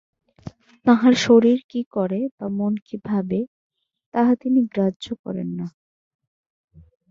[0.85, 3.39] তাঁহার শরীর কি করে বা মন কি ভাবে,
[4.13, 5.67] তাহা তিনি গ্রাহ্য করেন না।